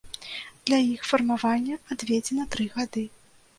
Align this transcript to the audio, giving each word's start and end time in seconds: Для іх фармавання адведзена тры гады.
Для 0.69 0.79
іх 0.93 1.01
фармавання 1.09 1.75
адведзена 1.97 2.49
тры 2.57 2.69
гады. 2.79 3.07